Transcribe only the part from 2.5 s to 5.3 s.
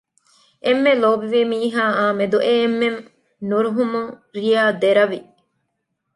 އެންމެން ނުރުހުމުން ރިޔާ ދެރަވި